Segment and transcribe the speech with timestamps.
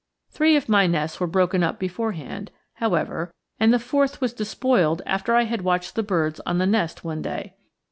[0.31, 5.35] Three of my nests were broken up beforehand, however, and the fourth was despoiled after
[5.35, 7.53] I had watched the birds on the nest one day.